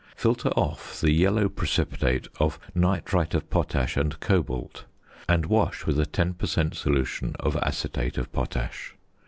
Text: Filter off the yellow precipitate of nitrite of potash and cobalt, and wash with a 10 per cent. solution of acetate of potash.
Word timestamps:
Filter 0.15 0.49
off 0.57 0.99
the 0.99 1.11
yellow 1.11 1.47
precipitate 1.47 2.27
of 2.39 2.57
nitrite 2.73 3.35
of 3.35 3.47
potash 3.51 3.95
and 3.95 4.19
cobalt, 4.19 4.85
and 5.29 5.45
wash 5.45 5.85
with 5.85 5.99
a 5.99 6.07
10 6.07 6.33
per 6.33 6.47
cent. 6.47 6.73
solution 6.73 7.35
of 7.39 7.55
acetate 7.57 8.17
of 8.17 8.31
potash. 8.33 8.95